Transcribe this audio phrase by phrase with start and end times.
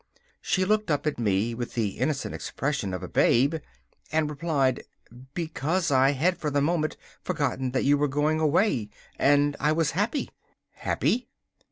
[0.41, 3.57] She looked up at me with the innocent expression of a babe,
[4.11, 4.81] and replied:
[5.35, 9.91] 'Because I had for the moment forgotten that you were going away, and I was
[9.91, 10.31] happy.'
[10.71, 11.27] 'Happy?